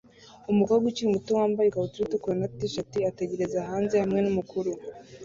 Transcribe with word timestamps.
Umukobwa 0.51 0.85
ukiri 0.89 1.13
muto 1.15 1.31
wambaye 1.39 1.67
ikabutura 1.67 2.05
itukura 2.05 2.35
na 2.39 2.47
t-shirt 2.57 2.91
ategereza 3.09 3.67
hanze 3.69 3.95
hamwe 4.03 4.19
numukuru 4.21 4.71